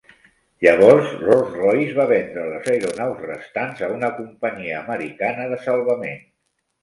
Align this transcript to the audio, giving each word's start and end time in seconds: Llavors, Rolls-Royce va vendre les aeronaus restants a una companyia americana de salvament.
Llavors, 0.67 1.09
Rolls-Royce 1.25 1.97
va 1.97 2.05
vendre 2.11 2.45
les 2.53 2.71
aeronaus 2.75 3.21
restants 3.27 3.85
a 3.87 3.91
una 3.97 4.11
companyia 4.21 4.79
americana 4.85 5.49
de 5.55 5.63
salvament. 5.69 6.19